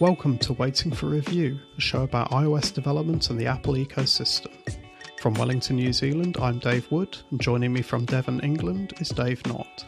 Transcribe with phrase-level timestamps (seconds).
[0.00, 4.50] Welcome to Waiting for Review, a show about iOS development and the Apple ecosystem.
[5.20, 9.44] From Wellington, New Zealand, I'm Dave Wood, and joining me from Devon, England is Dave
[9.44, 9.84] Nott.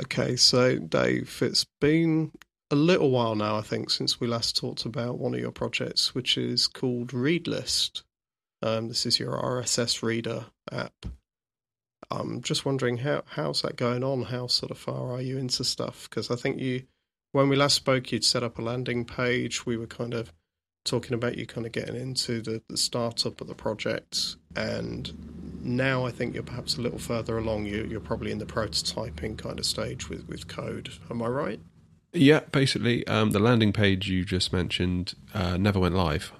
[0.00, 2.30] Okay, so Dave, it's been
[2.70, 6.14] a little while now, I think, since we last talked about one of your projects,
[6.14, 8.04] which is called Readlist.
[8.62, 11.04] Um, this is your RSS reader app.
[12.10, 14.24] I'm just wondering how how's that going on?
[14.24, 16.08] How sort of far are you into stuff?
[16.08, 16.84] Because I think you,
[17.32, 19.66] when we last spoke, you'd set up a landing page.
[19.66, 20.32] We were kind of
[20.84, 26.06] talking about you kind of getting into the, the startup of the project, and now
[26.06, 27.66] I think you're perhaps a little further along.
[27.66, 30.90] You, you're probably in the prototyping kind of stage with with code.
[31.10, 31.60] Am I right?
[32.12, 36.32] Yeah, basically, um, the landing page you just mentioned uh, never went live.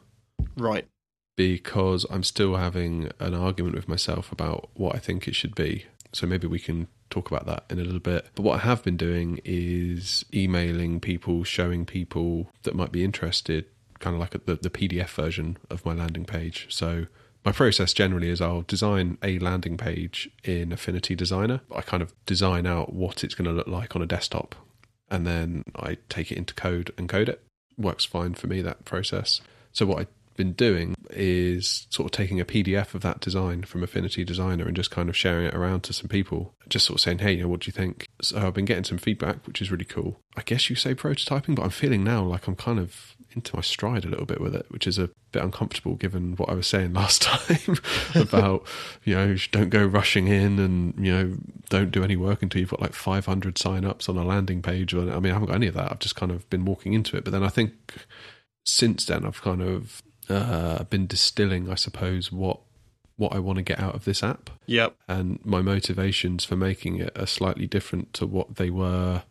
[0.56, 0.86] Right
[1.36, 5.86] because I'm still having an argument with myself about what I think it should be.
[6.12, 8.26] So maybe we can talk about that in a little bit.
[8.34, 13.66] But what I have been doing is emailing people, showing people that might be interested,
[13.98, 16.66] kind of like the, the PDF version of my landing page.
[16.70, 17.06] So
[17.44, 21.60] my process generally is I'll design a landing page in Affinity Designer.
[21.74, 24.54] I kind of design out what it's going to look like on a desktop
[25.10, 27.42] and then I take it into code and code it.
[27.78, 29.40] Works fine for me, that process.
[29.72, 33.82] So what I been doing is sort of taking a PDF of that design from
[33.82, 37.00] Affinity Designer and just kind of sharing it around to some people, just sort of
[37.02, 38.08] saying, hey, you know, what do you think?
[38.20, 40.20] So I've been getting some feedback, which is really cool.
[40.36, 43.62] I guess you say prototyping, but I'm feeling now like I'm kind of into my
[43.62, 46.66] stride a little bit with it, which is a bit uncomfortable given what I was
[46.66, 47.76] saying last time
[48.14, 48.66] about,
[49.04, 51.36] you know, don't go rushing in and, you know,
[51.68, 54.94] don't do any work until you've got like 500 sign-ups on a landing page.
[54.94, 55.92] I mean, I haven't got any of that.
[55.92, 57.24] I've just kind of been walking into it.
[57.24, 57.72] But then I think
[58.64, 62.60] since then I've kind of uh, been distilling, I suppose, what
[63.16, 64.50] what I want to get out of this app.
[64.66, 64.94] Yep.
[65.08, 69.22] And my motivations for making it are slightly different to what they were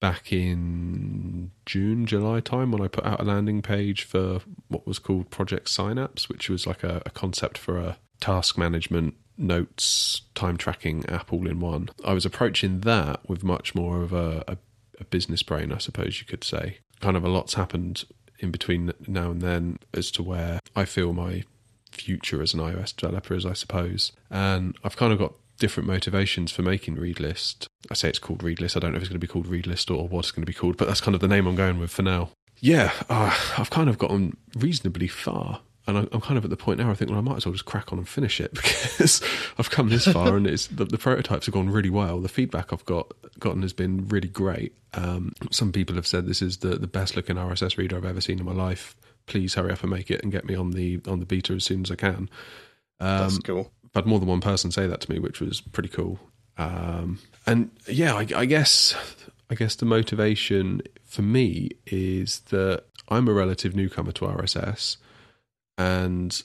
[0.00, 4.98] back in June, July time when I put out a landing page for what was
[4.98, 10.56] called Project Synapse, which was like a, a concept for a task management notes time
[10.56, 11.88] tracking app all in one.
[12.04, 14.58] I was approaching that with much more of a, a,
[15.00, 16.78] a business brain, I suppose you could say.
[17.00, 18.04] Kind of a lot's happened
[18.44, 21.42] in between now and then as to where I feel my
[21.90, 24.12] future as an iOS developer is, I suppose.
[24.30, 27.66] And I've kind of got different motivations for making Readlist.
[27.90, 28.76] I say it's called Readlist.
[28.76, 30.46] I don't know if it's going to be called Readlist or what it's going to
[30.46, 32.30] be called, but that's kind of the name I'm going with for now.
[32.60, 36.78] Yeah, uh, I've kind of gotten reasonably far and I'm kind of at the point
[36.78, 36.90] now.
[36.90, 39.22] I think, well, I might as well just crack on and finish it because
[39.58, 42.20] I've come this far, and it's the, the, prototypes have gone really well.
[42.20, 44.74] The feedback I've got gotten has been really great.
[44.94, 48.20] Um, some people have said this is the the best looking RSS reader I've ever
[48.20, 48.96] seen in my life.
[49.26, 51.64] Please hurry up and make it and get me on the on the beta as
[51.64, 52.30] soon as I can.
[53.00, 53.70] Um, That's cool.
[53.84, 56.18] I've had more than one person say that to me, which was pretty cool.
[56.56, 58.94] Um, and yeah, I, I guess
[59.50, 64.96] I guess the motivation for me is that I'm a relative newcomer to RSS
[65.78, 66.42] and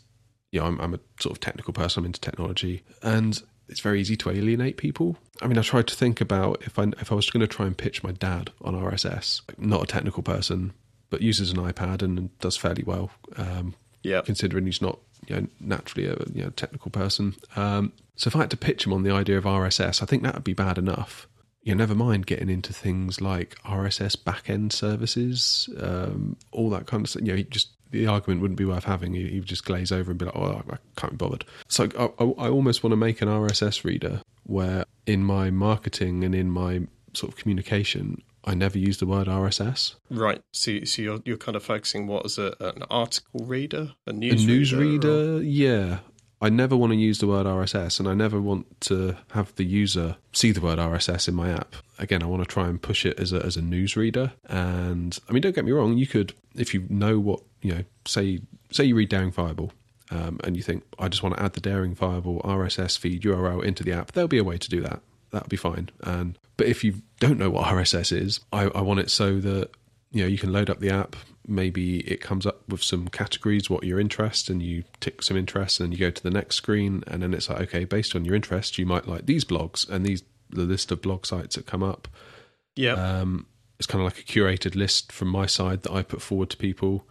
[0.51, 2.01] you know, I'm, I'm a sort of technical person.
[2.01, 5.17] I'm into technology, and it's very easy to alienate people.
[5.41, 7.65] I mean, I tried to think about if I if I was going to try
[7.65, 10.73] and pitch my dad on RSS, not a technical person,
[11.09, 13.11] but uses an iPad and does fairly well.
[13.37, 17.35] Um, yeah, considering he's not you know, naturally a you know, technical person.
[17.55, 20.23] Um, so if I had to pitch him on the idea of RSS, I think
[20.23, 21.27] that would be bad enough.
[21.61, 27.05] You know, never mind getting into things like RSS backend services, um, all that kind
[27.05, 27.21] of stuff.
[27.23, 29.13] You know, just the argument wouldn't be worth having.
[29.13, 31.45] You, you would just glaze over and be like, oh, I can't be bothered.
[31.67, 36.23] So I, I, I almost want to make an RSS reader where in my marketing
[36.23, 36.81] and in my
[37.13, 39.95] sort of communication, I never use the word RSS.
[40.09, 40.41] Right.
[40.53, 42.55] So, so you're you're kind of focusing what is it?
[42.59, 45.35] An article reader, a news a news reader.
[45.35, 45.99] reader yeah.
[46.41, 49.65] I never want to use the word RSS, and I never want to have the
[49.65, 51.75] user see the word RSS in my app.
[51.99, 54.31] Again, I want to try and push it as a as a news reader.
[54.45, 55.97] And I mean, don't get me wrong.
[55.97, 58.39] You could, if you know what you know, say
[58.71, 59.71] say you read Daring Fireball,
[60.11, 63.63] um, and you think I just want to add the Daring Fireball RSS feed URL
[63.63, 64.13] into the app.
[64.13, 65.01] There'll be a way to do that.
[65.31, 65.89] That'll be fine.
[66.01, 69.69] And but if you don't know what RSS is, I, I want it so that
[70.11, 71.15] you know you can load up the app
[71.49, 75.79] maybe it comes up with some categories what your interest and you tick some interest
[75.79, 78.35] and you go to the next screen and then it's like okay based on your
[78.35, 81.83] interest you might like these blogs and these the list of blog sites that come
[81.83, 82.07] up.
[82.75, 82.93] Yeah.
[82.93, 83.45] Um,
[83.79, 86.57] it's kind of like a curated list from my side that i put forward to
[86.57, 87.07] people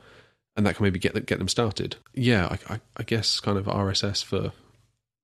[0.57, 1.97] and that can maybe get them, get them started.
[2.15, 4.53] Yeah I, I, I guess kind of rss for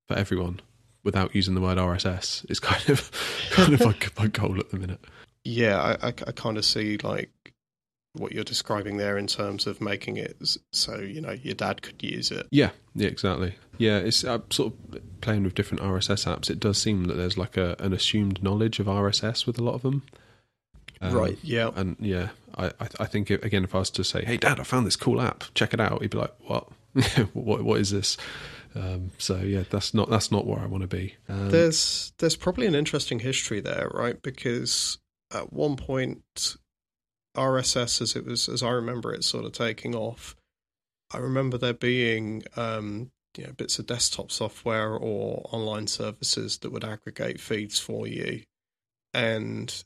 [0.08, 0.61] for everyone
[1.02, 3.11] without using the word rss is kind of
[3.50, 5.05] kind of my, my goal at the minute.
[5.44, 7.52] Yeah I, I, I kind of see like
[8.14, 10.37] what you're describing there in terms of making it
[10.72, 12.46] so you know your dad could use it.
[12.50, 13.56] Yeah, yeah, exactly.
[13.76, 16.49] Yeah, it's uh, sort of playing with different RSS apps.
[16.49, 19.75] It does seem that there's like a an assumed knowledge of RSS with a lot
[19.75, 20.02] of them.
[21.00, 21.38] Um, right.
[21.43, 21.70] Yeah.
[21.75, 24.61] And yeah, I, I, I think it, again, if I was to say, "Hey, Dad,
[24.61, 25.44] I found this cool app.
[25.55, 26.69] Check it out," he'd be like, "What?
[27.32, 27.62] what?
[27.62, 28.16] What is this?"
[28.75, 31.14] Um, so yeah, that's not that's not where I want to be.
[31.28, 34.20] Um, there's there's probably an interesting history there, right?
[34.20, 34.99] Because
[35.32, 36.56] at one point,
[37.36, 40.36] RSS, as it was as I remember it, sort of taking off.
[41.12, 46.70] I remember there being um, you know bits of desktop software or online services that
[46.70, 48.42] would aggregate feeds for you,
[49.12, 49.84] and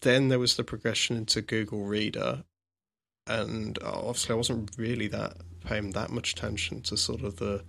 [0.00, 2.44] then there was the progression into Google Reader,
[3.26, 7.64] and obviously I wasn't really that paying that much attention to sort of the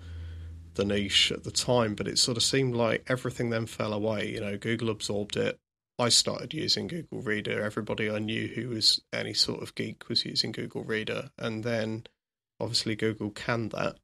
[0.76, 4.32] the niche at the time, but it sort of seemed like everything then fell away.
[4.32, 5.60] You know, Google absorbed it.
[6.00, 7.62] I started using Google Reader.
[7.62, 12.06] Everybody I knew who was any sort of geek was using Google Reader, and then
[12.60, 13.98] obviously Google canned that,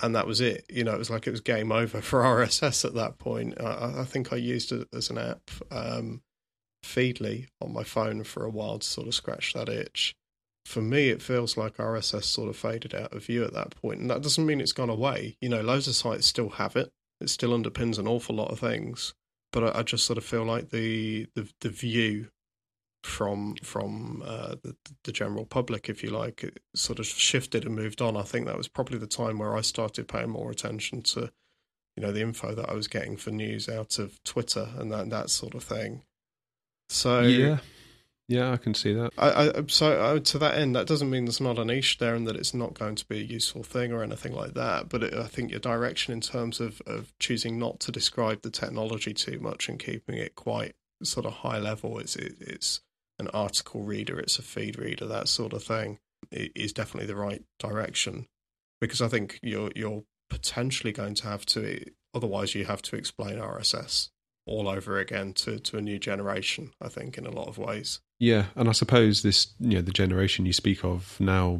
[0.00, 0.64] and that was it.
[0.68, 3.60] You know, it was like it was game over for RSS at that point.
[3.60, 6.22] I, I think I used it as an app, um,
[6.84, 10.16] Feedly, on my phone for a while to sort of scratch that itch
[10.70, 14.00] for me, it feels like RSS sort of faded out of view at that point,
[14.00, 15.36] and that doesn't mean it's gone away.
[15.40, 16.92] You know, loads of sites still have it.
[17.20, 19.14] It still underpins an awful lot of things,
[19.52, 22.28] but I, I just sort of feel like the the, the view
[23.02, 26.44] from from uh, the, the general public, if you like,
[26.74, 28.16] sort of shifted and moved on.
[28.16, 31.30] I think that was probably the time where I started paying more attention to,
[31.96, 35.10] you know, the info that I was getting for news out of Twitter and that
[35.10, 36.02] that sort of thing.
[36.88, 37.58] So yeah,
[38.30, 39.10] yeah, I can see that.
[39.18, 42.14] I, I so uh, to that end, that doesn't mean there's not a niche there
[42.14, 44.88] and that it's not going to be a useful thing or anything like that.
[44.88, 48.50] But it, I think your direction in terms of of choosing not to describe the
[48.50, 52.80] technology too much and keeping it quite sort of high level, it's it, it's
[53.18, 55.98] an article reader, it's a feed reader, that sort of thing,
[56.30, 58.26] is definitely the right direction.
[58.80, 61.84] Because I think you're you're potentially going to have to,
[62.14, 64.10] otherwise you have to explain RSS
[64.46, 66.70] all over again to to a new generation.
[66.80, 67.98] I think in a lot of ways.
[68.20, 71.58] Yeah, and I suppose this, you know, the generation you speak of now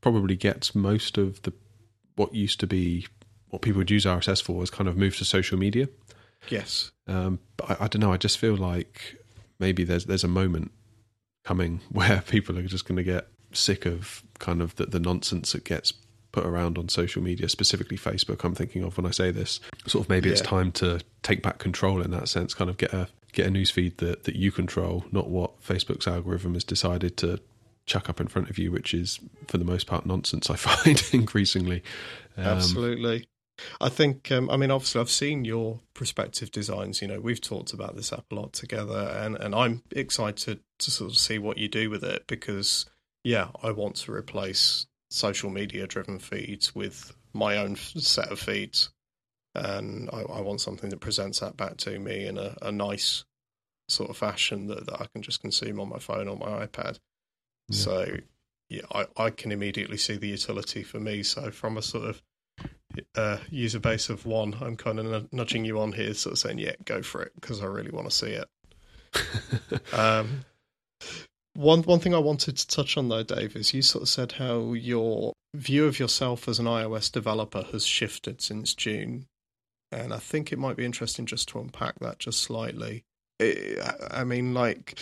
[0.00, 1.52] probably gets most of the
[2.16, 3.06] what used to be
[3.48, 5.88] what people would use RSS for has kind of moved to social media.
[6.48, 8.12] Yes, um, but I, I don't know.
[8.12, 9.16] I just feel like
[9.60, 10.72] maybe there's there's a moment
[11.44, 15.52] coming where people are just going to get sick of kind of the, the nonsense
[15.52, 15.92] that gets
[16.32, 18.42] put around on social media, specifically Facebook.
[18.42, 19.60] I'm thinking of when I say this.
[19.86, 20.32] Sort of maybe yeah.
[20.32, 22.54] it's time to take back control in that sense.
[22.54, 26.54] Kind of get a get a newsfeed that that you control, not what Facebook's algorithm
[26.54, 27.40] has decided to
[27.86, 29.18] chuck up in front of you, which is
[29.48, 30.50] for the most part nonsense.
[30.50, 31.82] I find increasingly.
[32.36, 33.26] Um, Absolutely.
[33.80, 37.02] I think, um, I mean, obviously, I've seen your prospective designs.
[37.02, 40.90] You know, we've talked about this app a lot together, and, and I'm excited to
[40.90, 42.86] sort of see what you do with it because,
[43.24, 48.90] yeah, I want to replace social media driven feeds with my own set of feeds
[49.54, 53.24] and I, I, want something that presents that back to me in a, a nice
[53.88, 56.98] sort of fashion that, that, I can just consume on my phone or my iPad.
[57.68, 57.76] Yeah.
[57.76, 58.16] So
[58.70, 61.22] yeah, I, I can immediately see the utility for me.
[61.22, 62.22] So from a sort of
[63.14, 66.58] uh, user base of one, I'm kind of nudging you on here, sort of saying,
[66.58, 68.48] yeah, go for it because I really want to see it.
[69.92, 70.44] um,
[71.54, 74.32] one one thing I wanted to touch on though, Dave, is you sort of said
[74.32, 79.26] how your view of yourself as an iOS developer has shifted since June.
[79.92, 83.04] And I think it might be interesting just to unpack that just slightly.
[84.10, 84.98] I mean, like,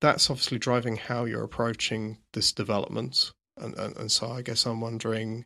[0.00, 3.32] that's obviously driving how you're approaching this development.
[3.58, 5.44] And, and, and so I guess I'm wondering,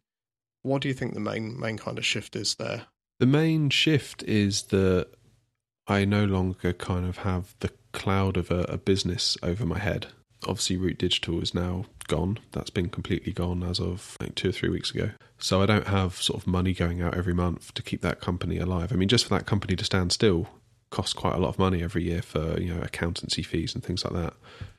[0.63, 2.87] what do you think the main main kind of shift is there?
[3.19, 5.09] The main shift is that
[5.87, 10.09] I no longer kind of have the cloud of a, a business over my head.
[10.47, 12.39] Obviously, Root Digital is now gone.
[12.53, 15.11] That's been completely gone as of like two or three weeks ago.
[15.39, 18.59] So I don't have sort of money going out every month to keep that company
[18.59, 18.93] alive.
[18.93, 20.49] I mean, just for that company to stand still
[20.91, 24.05] costs quite a lot of money every year for you know accountancy fees and things
[24.05, 24.35] like that.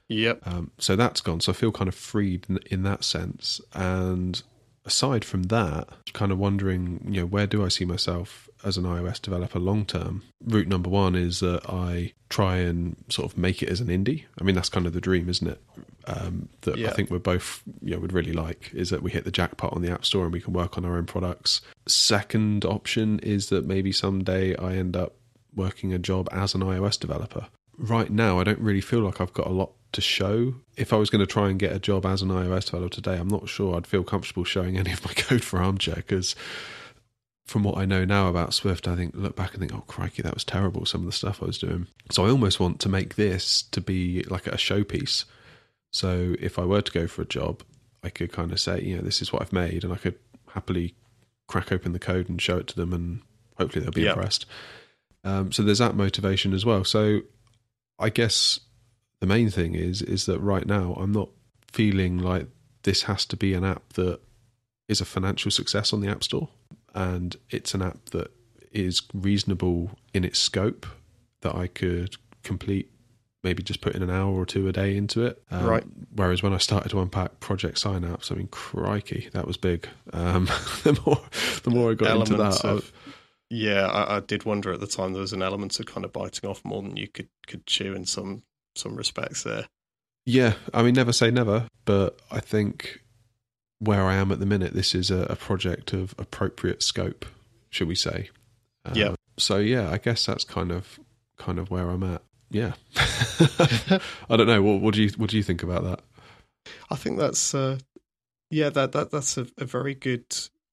[0.07, 0.41] Yep.
[0.45, 1.41] Um, so that's gone.
[1.41, 3.59] So I feel kind of freed in, in that sense.
[3.73, 4.41] And
[4.85, 8.83] aside from that, kind of wondering, you know, where do I see myself as an
[8.83, 10.23] iOS developer long term?
[10.43, 14.23] Route number one is that I try and sort of make it as an indie.
[14.39, 15.61] I mean, that's kind of the dream, isn't it?
[16.07, 16.89] Um, that yeah.
[16.89, 19.73] I think we're both, you know, would really like is that we hit the jackpot
[19.73, 21.61] on the App Store and we can work on our own products.
[21.87, 25.15] Second option is that maybe someday I end up
[25.55, 27.47] working a job as an iOS developer.
[27.77, 30.55] Right now, I don't really feel like I've got a lot to show.
[30.77, 33.17] If I was going to try and get a job as an iOS developer today,
[33.17, 36.35] I'm not sure I'd feel comfortable showing any of my code for Armchair because
[37.45, 40.23] from what I know now about Swift, I think look back and think, oh crikey,
[40.23, 40.85] that was terrible.
[40.85, 41.87] Some of the stuff I was doing.
[42.11, 45.25] So I almost want to make this to be like a showpiece.
[45.91, 47.61] So if I were to go for a job,
[48.03, 50.15] I could kind of say, you know, this is what I've made, and I could
[50.49, 50.95] happily
[51.47, 53.21] crack open the code and show it to them, and
[53.57, 54.15] hopefully they'll be yep.
[54.15, 54.45] impressed.
[55.23, 56.83] Um, so there's that motivation as well.
[56.83, 57.21] So
[57.97, 58.59] I guess
[59.19, 61.29] the main thing is is that right now I'm not
[61.71, 62.47] feeling like
[62.83, 64.19] this has to be an app that
[64.87, 66.49] is a financial success on the App Store,
[66.95, 68.31] and it's an app that
[68.71, 70.85] is reasonable in its scope
[71.41, 72.89] that I could complete.
[73.43, 75.39] Maybe just put in an hour or two a day into it.
[75.51, 75.83] Um, Right.
[76.15, 79.87] Whereas when I started to unpack Project Synapse, I mean, crikey, that was big.
[80.13, 80.45] Um,
[80.83, 81.21] the more
[81.63, 82.91] the more I got into Elements that, I- of-
[83.51, 86.11] Yeah, I, I did wonder at the time there was an element of kind of
[86.11, 88.41] biting off more than you could could chew in some
[88.75, 89.67] some respects there.
[90.25, 93.01] Yeah, I mean, never say never, but I think
[93.85, 97.25] where I am at the minute, this is a, a project of appropriate scope,
[97.69, 98.29] should we say?
[98.85, 99.15] Uh, Yeah.
[99.37, 100.99] So yeah, I guess that's kind of
[101.37, 102.21] kind of where I'm at.
[102.49, 102.73] Yeah.
[104.29, 104.61] I don't know.
[104.61, 106.01] What, what do you what do you think about that?
[106.89, 107.79] I think that's uh,
[108.49, 110.25] yeah that that that's a, a very good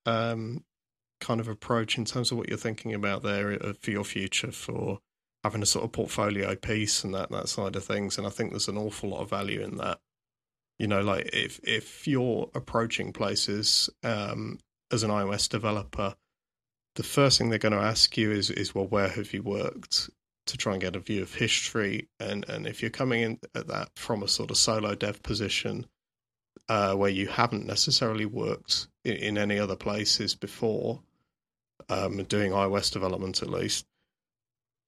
[0.07, 0.65] um,
[1.21, 4.53] kind of approach in terms of what you're thinking about there uh, for your future
[4.53, 4.99] for
[5.45, 8.19] having a sort of portfolio piece and that that side of things.
[8.19, 9.99] And I think there's an awful lot of value in that.
[10.83, 14.59] You know, like if if you're approaching places um,
[14.91, 16.17] as an iOS developer,
[16.97, 20.11] the first thing they're going to ask you is is well, where have you worked?
[20.45, 23.69] to try and get a view of history and and if you're coming in at
[23.69, 25.87] that from a sort of solo dev position
[26.69, 31.01] uh, where you haven't necessarily worked in, in any other places before,
[31.89, 33.87] um, doing iOS development at least,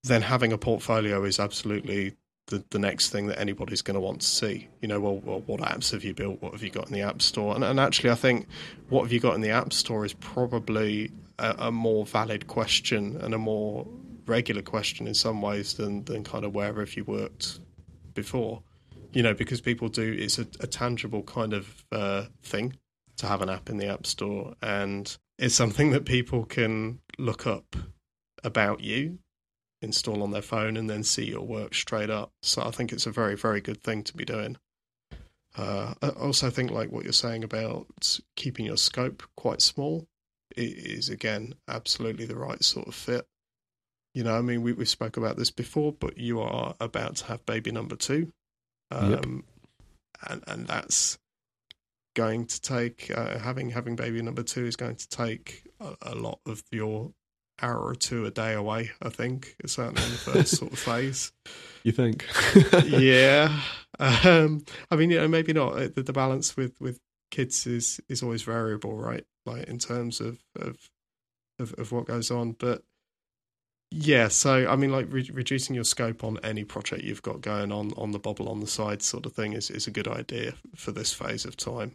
[0.03, 4.21] then having a portfolio is absolutely the, the next thing that anybody's going to want
[4.21, 4.69] to see.
[4.81, 6.43] You know, well, well, what apps have you built?
[6.43, 7.55] What have you got in the App Store?
[7.55, 8.47] And, and actually, I think
[8.89, 13.17] what have you got in the App Store is probably a, a more valid question
[13.21, 13.87] and a more
[14.27, 17.61] regular question in some ways than, than kind of where have you worked
[18.15, 18.63] before
[19.15, 22.77] you know, because people do, it's a, a tangible kind of uh, thing
[23.17, 27.47] to have an app in the App Store, and it's something that people can look
[27.47, 27.77] up
[28.43, 29.19] about you,
[29.85, 32.33] install on their phone, and then see your work straight up.
[32.43, 34.57] So I think it's a very, very good thing to be doing.
[35.57, 40.09] Uh, I also think, like what you're saying about keeping your scope quite small,
[40.57, 43.27] is again absolutely the right sort of fit.
[44.15, 47.25] You know, I mean, we we spoke about this before, but you are about to
[47.27, 48.33] have baby number two
[48.91, 49.25] um, Yep.
[50.31, 51.19] and and that's
[52.15, 56.15] going to take uh, having having baby number two is going to take a, a
[56.15, 57.13] lot of your
[57.63, 58.91] hour or two a day away.
[59.03, 61.33] I think certainly in the first sort of phase.
[61.85, 62.27] You think?
[62.87, 63.61] yeah,
[63.99, 65.95] um, I mean, you know, maybe not.
[65.95, 66.99] The, the balance with with
[67.31, 69.27] kids is is always variable, right?
[69.45, 70.79] Like in terms of of
[71.59, 72.83] of, of what goes on, but.
[73.91, 77.71] Yeah, so I mean, like re- reducing your scope on any project you've got going
[77.71, 80.55] on on the bubble on the side, sort of thing, is, is a good idea
[80.75, 81.95] for this phase of time.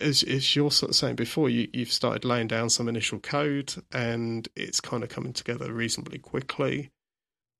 [0.00, 3.74] As, as you're sort of saying before, you, you've started laying down some initial code,
[3.92, 6.90] and it's kind of coming together reasonably quickly.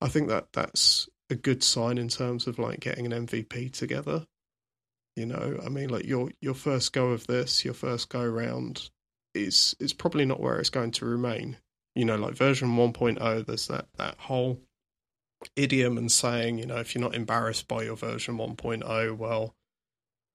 [0.00, 4.26] I think that that's a good sign in terms of like getting an MVP together.
[5.16, 8.90] You know, I mean, like your your first go of this, your first go round,
[9.34, 11.56] is is probably not where it's going to remain
[11.98, 14.60] you know, like version 1.0, there's that, that whole
[15.56, 19.56] idiom and saying, you know, if you're not embarrassed by your version 1.0, well,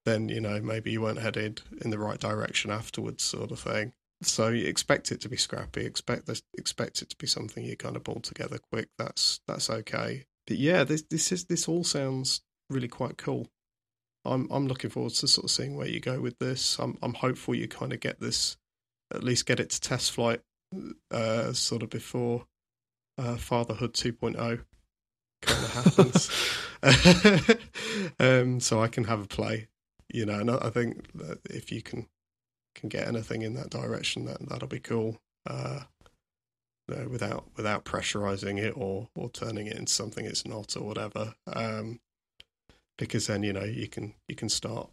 [0.05, 3.93] then, you know, maybe you weren't headed in the right direction afterwards, sort of thing.
[4.21, 7.75] So you expect it to be scrappy, expect this, expect it to be something you
[7.75, 8.89] kind of pull together quick.
[8.97, 10.25] That's that's okay.
[10.47, 13.49] But yeah, this this is this all sounds really quite cool.
[14.25, 16.77] I'm I'm looking forward to sort of seeing where you go with this.
[16.79, 18.57] I'm I'm hopeful you kind of get this,
[19.13, 20.39] at least get it to TestFlight
[21.11, 22.45] uh, sort of before
[23.17, 24.63] uh, Fatherhood 2.0
[25.41, 26.29] kind of happens.
[28.19, 29.67] um, so I can have a play,
[30.13, 30.39] you know.
[30.39, 31.05] And I think
[31.49, 32.07] if you can
[32.75, 35.17] can get anything in that direction, that that'll be cool.
[35.45, 35.81] Uh,
[36.87, 40.83] you know, without without pressurizing it or or turning it into something it's not or
[40.83, 41.33] whatever.
[41.47, 41.99] Um,
[42.97, 44.89] because then you know you can you can start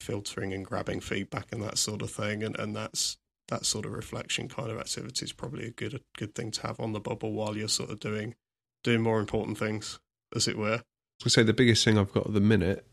[0.00, 3.18] filtering and grabbing feedback and that sort of thing, and and that's
[3.48, 6.66] that sort of reflection kind of activity is probably a good a good thing to
[6.66, 8.34] have on the bubble while you're sort of doing
[8.82, 9.98] doing more important things,
[10.34, 10.82] as it were.
[11.24, 12.86] I say the biggest thing I've got at the minute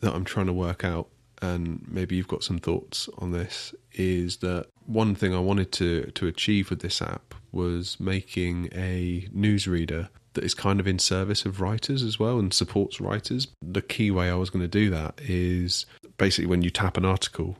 [0.00, 1.08] that I'm trying to work out,
[1.42, 6.10] and maybe you've got some thoughts on this, is that one thing I wanted to
[6.12, 11.44] to achieve with this app was making a newsreader that is kind of in service
[11.44, 13.46] of writers as well and supports writers.
[13.62, 15.86] The key way I was going to do that is
[16.18, 17.56] basically when you tap an article,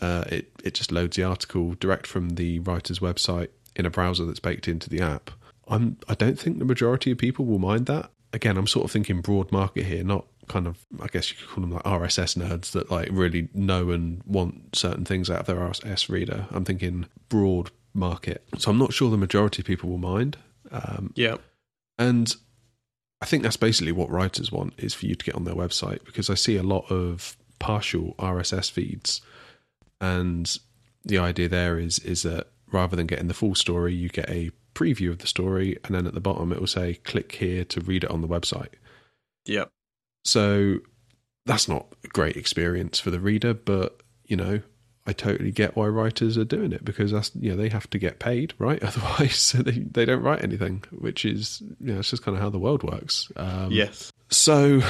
[0.00, 4.24] uh, it it just loads the article direct from the writer's website in a browser
[4.24, 5.30] that's baked into the app.
[5.66, 8.10] I'm I don't think the majority of people will mind that.
[8.32, 11.48] Again, I'm sort of thinking broad market here, not kind of I guess you could
[11.48, 15.46] call them like RSS nerds that like really know and want certain things out of
[15.46, 16.46] their RSS reader.
[16.50, 20.36] I'm thinking broad market, so I'm not sure the majority of people will mind.
[20.70, 21.36] Um, Yeah,
[21.98, 22.34] and
[23.20, 26.04] I think that's basically what writers want is for you to get on their website
[26.04, 29.20] because I see a lot of partial RSS feeds,
[30.00, 30.58] and
[31.04, 34.50] the idea there is is that rather than getting the full story, you get a
[34.74, 37.80] preview of the story, and then at the bottom it will say click here to
[37.80, 38.74] read it on the website.
[39.46, 39.70] Yep.
[40.24, 40.78] So
[41.46, 44.60] that's not a great experience for the reader, but you know,
[45.06, 47.98] I totally get why writers are doing it because that's you know they have to
[47.98, 48.82] get paid, right?
[48.82, 52.50] Otherwise, they they don't write anything, which is you know it's just kind of how
[52.50, 53.32] the world works.
[53.36, 54.12] Um, yes.
[54.30, 54.82] So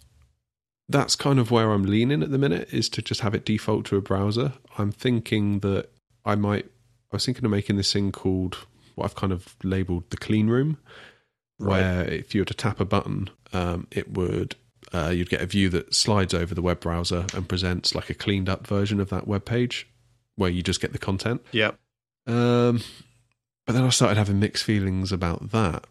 [0.88, 3.84] that's kind of where I'm leaning at the minute is to just have it default
[3.86, 4.52] to a browser.
[4.76, 5.90] I'm thinking that
[6.24, 6.66] I might.
[7.12, 8.66] I was thinking of making this thing called
[8.96, 10.78] what I've kind of labeled the clean room,
[11.60, 11.80] Right.
[11.80, 14.56] where if you were to tap a button, um, it would
[14.92, 18.14] uh, you'd get a view that slides over the web browser and presents like a
[18.14, 19.88] cleaned up version of that web page,
[20.36, 21.42] where you just get the content.
[21.52, 21.78] Yep.
[22.26, 22.80] Um,
[23.66, 25.84] but then I started having mixed feelings about that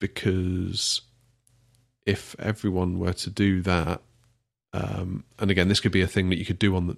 [0.00, 1.02] because
[2.06, 4.00] if everyone were to do that,
[4.72, 6.96] um, and again, this could be a thing that you could do on the,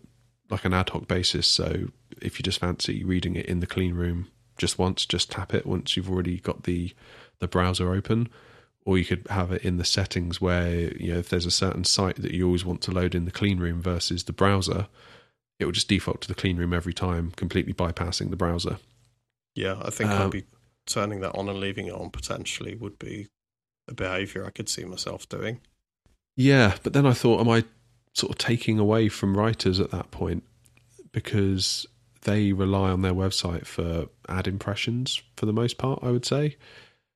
[0.48, 1.46] like an ad hoc basis.
[1.46, 1.88] So
[2.20, 5.66] if you just fancy reading it in the clean room just once, just tap it
[5.66, 6.94] once you've already got the
[7.42, 8.30] the browser open,
[8.86, 11.84] or you could have it in the settings where you know if there's a certain
[11.84, 14.86] site that you always want to load in the clean room versus the browser,
[15.58, 18.78] it will just default to the clean room every time, completely bypassing the browser.
[19.54, 20.46] Yeah, I think Um, maybe
[20.86, 23.28] turning that on and leaving it on potentially would be
[23.86, 25.60] a behaviour I could see myself doing.
[26.36, 27.64] Yeah, but then I thought, am I
[28.14, 30.44] sort of taking away from writers at that point
[31.12, 31.86] because
[32.22, 36.00] they rely on their website for ad impressions for the most part?
[36.02, 36.56] I would say.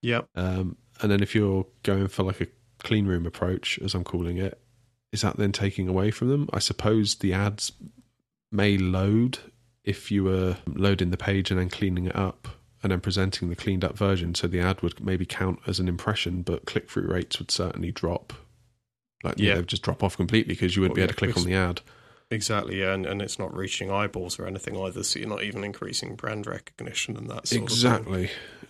[0.02, 0.28] Yep.
[0.34, 2.46] Um, and then if you're going for like a
[2.78, 4.60] clean room approach, as I'm calling it,
[5.12, 6.48] is that then taking away from them?
[6.52, 7.72] I suppose the ads
[8.50, 9.38] may load
[9.84, 12.48] if you were loading the page and then cleaning it up
[12.82, 14.34] and then presenting the cleaned up version.
[14.34, 17.92] So the ad would maybe count as an impression, but click through rates would certainly
[17.92, 18.32] drop.
[19.24, 21.32] Like, yeah, they'd just drop off completely because you wouldn't Well, be able to yeah,
[21.32, 21.80] click on the ad.
[22.30, 25.62] Exactly, yeah, and, and it's not reaching eyeballs or anything either, so you're not even
[25.64, 28.28] increasing brand recognition and that sort of thing.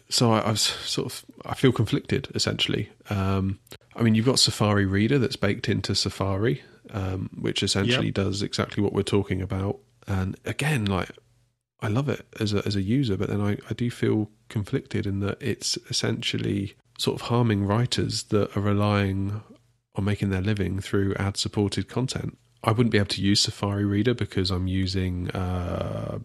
[0.08, 2.90] So I, I was sort of I feel conflicted essentially.
[3.10, 3.58] Um,
[3.94, 8.82] I mean, you've got Safari Reader that's baked into Safari, um, which essentially does exactly
[8.82, 9.78] what we're talking about.
[10.06, 11.10] And again, like
[11.80, 15.06] I love it as a as a user, but then I, I do feel conflicted
[15.06, 19.42] in that it's essentially sort of harming writers that are relying
[19.94, 22.38] on making their living through ad supported content.
[22.62, 26.18] I wouldn't be able to use Safari Reader because I'm using uh,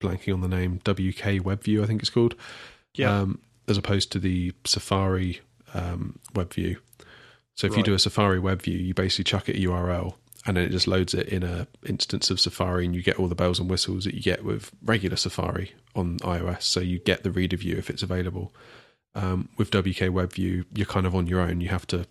[0.00, 2.34] blanking on the name WK WebView, I think it's called.
[2.94, 3.20] Yeah.
[3.20, 5.40] Um, as opposed to the Safari
[5.74, 6.76] um, WebView.
[7.54, 10.14] So if you do a Safari WebView, you basically chuck it a URL
[10.46, 13.28] and then it just loads it in a instance of Safari, and you get all
[13.28, 16.62] the bells and whistles that you get with regular Safari on iOS.
[16.62, 18.54] So you get the reader view if it's available.
[19.14, 21.60] Um, with WK WebView, you're kind of on your own.
[21.60, 22.06] You have to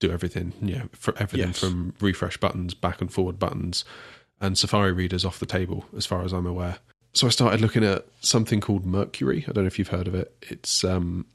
[0.00, 1.58] do everything, yeah, for everything Yes.
[1.58, 3.84] from refresh buttons, back and forward buttons,
[4.40, 6.78] and Safari Reader's off the table as far as I'm aware.
[7.14, 9.44] So I started looking at something called Mercury.
[9.48, 10.34] I don't know if you've heard of it.
[10.42, 11.26] It's um,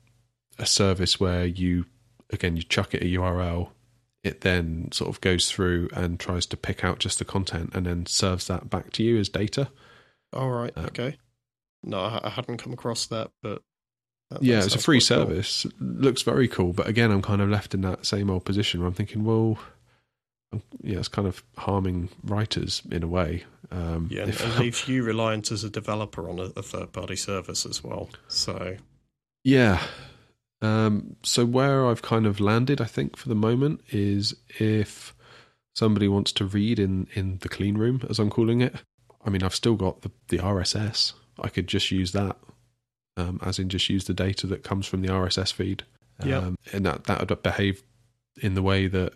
[0.60, 1.86] a service where you,
[2.32, 3.70] again, you chuck it a URL.
[4.24, 7.86] It then sort of goes through and tries to pick out just the content and
[7.86, 9.70] then serves that back to you as data.
[10.32, 11.18] All right, Uh, okay.
[11.84, 13.62] No, I, hadn't come across that, but
[14.30, 15.26] that- that yeah, it's a free quite cool.
[15.28, 15.66] service.
[15.82, 18.88] Looks very cool, but again, I'm kind of left in that same old position where
[18.88, 19.60] I'm thinking, well,
[20.82, 23.44] yeah, it's kind of harming writers in a way.
[23.72, 27.66] Um, Yeah, if- and leaves you reliant as a developer on a, a third-party service
[27.66, 28.10] as well.
[28.28, 28.78] So,
[29.44, 29.82] Yeah.
[30.62, 35.14] Um, so where I've kind of landed, I think, for the moment, is if
[35.76, 38.76] somebody wants to read in in the clean room, as I'm calling it.
[39.26, 41.14] I mean, I've still got the the RSS.
[41.42, 42.38] I could just use that,
[43.18, 45.84] um, as in just use the data that comes from the RSS feed.
[46.24, 46.38] Yeah.
[46.38, 47.84] Um, and that that would behave
[48.42, 49.14] in the way that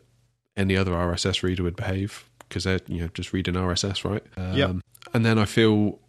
[0.58, 4.24] any other RSS reader would behave because they're you know just reading RSS, right?
[4.36, 4.76] Um, Yep.
[5.14, 6.00] And then I feel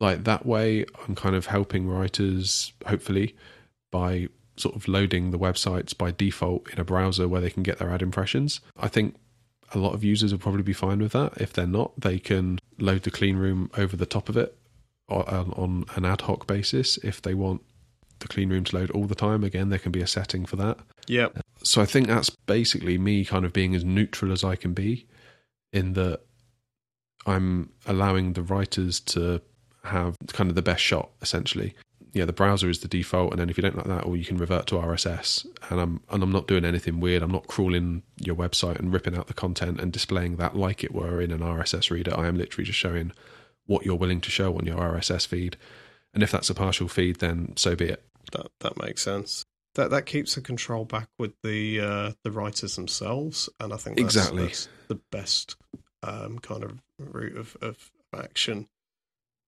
[0.00, 3.34] like that way I'm kind of helping writers, hopefully,
[3.90, 7.78] by sort of loading the websites by default in a browser where they can get
[7.78, 8.60] their ad impressions.
[8.76, 9.16] I think
[9.74, 11.40] a lot of users will probably be fine with that.
[11.40, 14.56] If they're not, they can load the clean room over the top of it
[15.08, 16.96] on, on an ad hoc basis.
[16.98, 17.62] If they want
[18.20, 20.56] the clean room to load all the time, again, there can be a setting for
[20.56, 20.78] that.
[21.06, 21.28] yeah,
[21.62, 25.06] So I think that's basically me kind of being as neutral as I can be
[25.72, 26.20] in that
[27.26, 29.40] I'm allowing the writers to
[29.84, 31.74] have kind of the best shot essentially.
[32.14, 34.24] Yeah, the browser is the default, and then if you don't like that, or you
[34.24, 35.46] can revert to RSS.
[35.68, 37.22] And I'm and I'm not doing anything weird.
[37.22, 40.94] I'm not crawling your website and ripping out the content and displaying that like it
[40.94, 42.18] were in an RSS reader.
[42.18, 43.12] I am literally just showing
[43.66, 45.58] what you're willing to show on your RSS feed.
[46.18, 48.02] And if that's a partial feed, then so be it.
[48.32, 49.44] that that makes sense.
[49.76, 53.98] that that keeps the control back with the uh, the writers themselves, and I think
[53.98, 54.42] that's, Exactly.
[54.46, 55.54] that's the best
[56.02, 58.66] um, kind of route of, of action.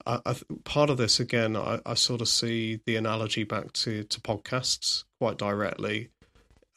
[0.06, 3.72] I, I, th- part of this again, I, I sort of see the analogy back
[3.72, 6.10] to to podcasts quite directly,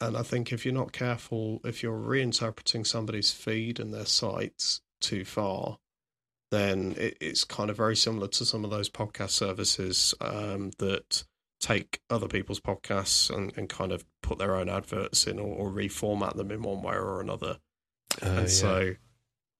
[0.00, 4.80] and I think if you're not careful, if you're reinterpreting somebody's feed and their sites
[5.00, 5.78] too far,
[6.50, 11.24] then it, it's kind of very similar to some of those podcast services um, that
[11.60, 15.70] take other people's podcasts and, and kind of put their own adverts in or, or
[15.70, 17.58] reformat them in one way or another.
[18.22, 18.46] Uh, and yeah.
[18.46, 18.94] so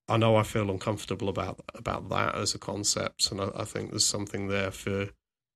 [0.09, 3.91] I know I feel uncomfortable about about that as a concept, and I, I think
[3.91, 5.09] there's something there for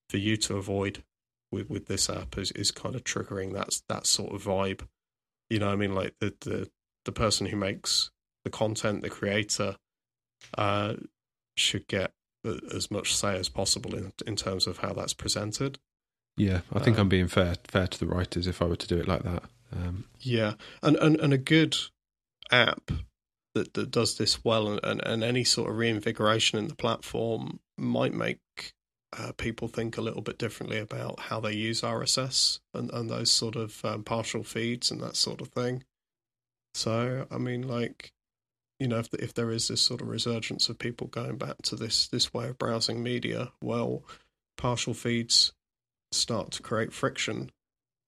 [0.08, 1.04] for you to avoid
[1.52, 4.86] with with this app is, is kind of triggering that that sort of vibe.
[5.50, 6.70] You know, what I mean, like the the
[7.04, 8.10] the person who makes
[8.44, 9.76] the content, the creator,
[10.56, 10.94] uh,
[11.58, 12.12] should get
[12.72, 15.78] as much say as possible in in terms of how that's presented.
[16.36, 18.88] yeah, I think um, I'm being fair fair to the writers if I were to
[18.88, 19.42] do it like that.
[19.72, 21.76] Um, Yeah, and and, and a good
[22.50, 22.90] app
[23.54, 27.60] that, that does this well, and, and, and any sort of reinvigoration in the platform
[27.76, 28.40] might make
[29.16, 33.30] uh, people think a little bit differently about how they use RSS and, and those
[33.30, 35.84] sort of um, partial feeds and that sort of thing.
[36.74, 38.12] So, I mean, like,
[38.78, 41.76] you know, if if there is this sort of resurgence of people going back to
[41.76, 44.04] this this way of browsing media, well,
[44.56, 45.52] partial feeds
[46.12, 47.50] start to create friction,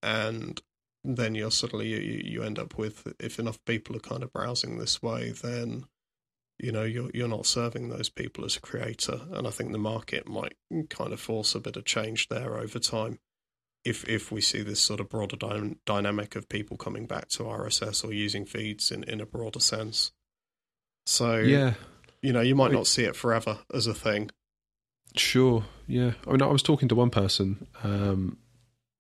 [0.02, 0.62] and
[1.04, 4.78] then you're suddenly you, you end up with if enough people are kind of browsing
[4.78, 5.87] this way, then
[6.59, 9.78] you know you're you're not serving those people as a creator, and I think the
[9.78, 10.54] market might
[10.88, 13.18] kind of force a bit of change there over time.
[13.85, 17.44] If if we see this sort of broader dy- dynamic of people coming back to
[17.44, 20.12] RSS or using feeds in, in a broader sense,
[21.10, 21.74] so yeah,
[22.22, 24.30] you know you might not see it forever as a thing.
[25.16, 25.64] Sure.
[25.88, 26.12] Yeah.
[26.24, 28.38] I mean, I was talking to one person um,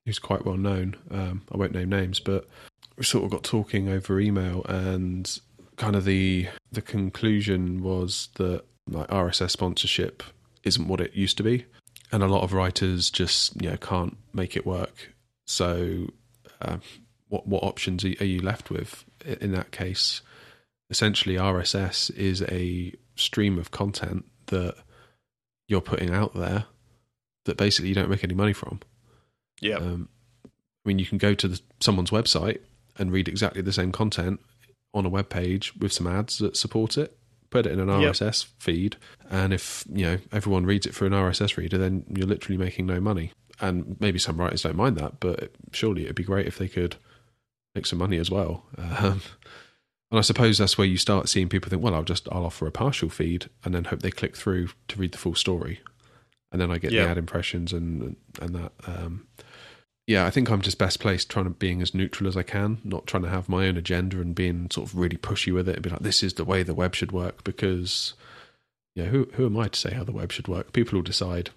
[0.04, 0.96] who's quite well known.
[1.08, 2.48] Um, I won't name names, but
[2.96, 5.40] we sort of got talking over email, and
[5.76, 10.24] kind of the the conclusion was that like RSS sponsorship
[10.64, 11.64] isn't what it used to be,
[12.10, 15.14] and a lot of writers just you know can't make it work.
[15.46, 16.08] So,
[16.60, 16.78] uh,
[17.28, 20.22] what what options are are you left with in that case?
[20.90, 24.74] Essentially, RSS is a stream of content that
[25.68, 26.64] you're putting out there
[27.44, 28.80] that basically you don't make any money from.
[29.60, 30.08] Yeah, Um,
[30.44, 32.58] I mean, you can go to the, someone's website
[32.98, 34.40] and read exactly the same content
[34.92, 37.16] on a web page with some ads that support it.
[37.50, 38.12] Put it in an Yep.
[38.14, 38.96] RSS feed,
[39.28, 42.86] and if you know everyone reads it for an RSS reader, then you're literally making
[42.86, 43.32] no money.
[43.60, 46.96] And maybe some writers don't mind that, but surely it'd be great if they could
[47.74, 48.64] make some money as well.
[48.78, 49.20] Um,
[50.10, 52.66] and I suppose that's where you start seeing people think, well, I'll just I'll offer
[52.66, 55.80] a partial feed and then hope they click through to read the full story,
[56.52, 57.04] and then I get Yeah.
[57.04, 58.72] the ad impressions and and that.
[58.86, 59.26] Um,
[60.06, 62.78] yeah, I think I'm just best placed trying to being as neutral as I can,
[62.82, 65.76] not trying to have my own agenda and being sort of really pushy with it
[65.76, 68.14] and be like, this is the way the web should work because,
[68.96, 70.72] yeah, who who am I to say how the web should work?
[70.72, 71.50] People will decide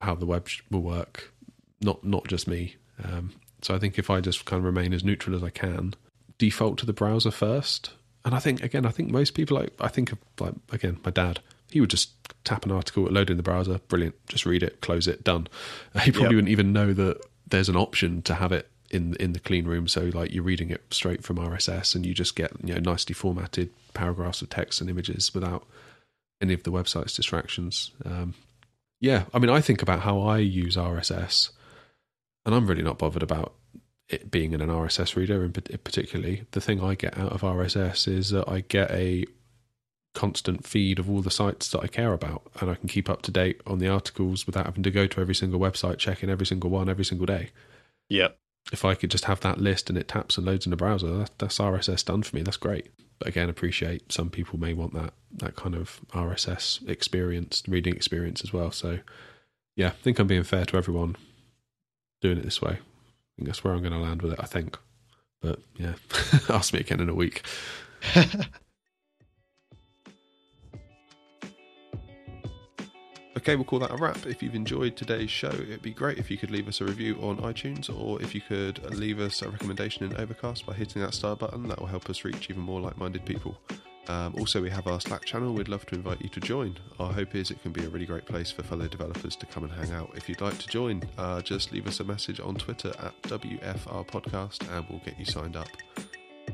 [0.00, 1.32] how the web will work,
[1.80, 2.74] not not just me.
[3.04, 5.94] Um, so I think if I just kind of remain as neutral as I can,
[6.38, 7.92] default to the browser first,
[8.24, 11.10] and I think again, I think most people like I think of like again my
[11.10, 11.40] dad.
[11.70, 12.10] He would just
[12.44, 14.14] tap an article, load in the browser, brilliant.
[14.28, 15.48] Just read it, close it, done.
[16.02, 16.30] He probably Yep.
[16.36, 19.88] wouldn't even know that there's an option to have it in in the clean room.
[19.88, 23.14] So like you're reading it straight from RSS, and you just get you know nicely
[23.14, 25.66] formatted paragraphs of text and images without
[26.40, 27.90] any of the website's distractions.
[28.04, 28.34] Um,
[29.00, 31.50] yeah, I mean, I think about how I use RSS,
[32.44, 33.54] and I'm really not bothered about
[34.08, 35.44] it being in an RSS reader.
[35.44, 39.26] In particularly, the thing I get out of RSS is that I get a
[40.14, 43.22] constant feed of all the sites that I care about, and I can keep up
[43.22, 46.46] to date on the articles without having to go to every single website, checking every
[46.46, 47.50] single one every single day.
[48.08, 48.28] yeah,
[48.72, 51.18] If I could just have that list and it taps and loads in the browser,
[51.18, 52.42] that, that's RSS done for me.
[52.42, 52.90] That's great.
[53.18, 58.42] But again, appreciate some people may want that that kind of RSS experience, reading experience
[58.42, 58.70] as well.
[58.70, 58.98] So,
[59.74, 61.16] yeah, I think I'm being fair to everyone
[62.20, 62.78] doing it this way.
[63.36, 64.40] Think that's where I'm going to land with it.
[64.40, 64.78] I think,
[65.40, 65.94] but yeah,
[66.48, 67.42] ask me again in a week.
[73.46, 74.26] Okay, we'll call that a wrap.
[74.26, 77.16] If you've enjoyed today's show, it'd be great if you could leave us a review
[77.20, 81.14] on iTunes or if you could leave us a recommendation in Overcast by hitting that
[81.14, 81.68] star button.
[81.68, 83.56] That will help us reach even more like minded people.
[84.08, 85.52] Um, also, we have our Slack channel.
[85.52, 86.76] We'd love to invite you to join.
[86.98, 89.64] Our hope is it can be a really great place for fellow developers to come
[89.64, 90.10] and hang out.
[90.14, 94.06] If you'd like to join, uh, just leave us a message on Twitter at WFR
[94.06, 95.68] Podcast and we'll get you signed up.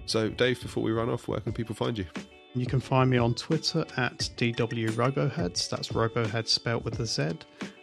[0.07, 2.07] So, Dave, before we run off, where can people find you?
[2.55, 5.71] You can find me on Twitter at DW Roboheads.
[5.71, 7.31] That's Robohead spelt with a Z.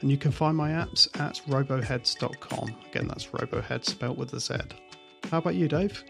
[0.01, 2.75] And you can find my apps at roboheads.com.
[2.87, 4.55] Again, that's robohead spelt with a Z.
[5.31, 6.03] How about you, Dave?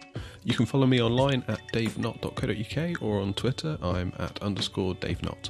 [0.44, 5.50] You can follow me online at davenott.co.uk or on Twitter, I'm at underscore davenott.